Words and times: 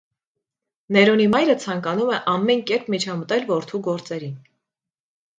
Ներոնի 0.95 1.25
մայրը 1.33 1.55
ցանկանում 1.65 2.09
է 2.15 2.17
ամեն 2.33 2.63
կերպ 2.71 2.89
միջամտել 2.93 3.45
որդու 3.51 3.83
գործերին։ 3.89 4.33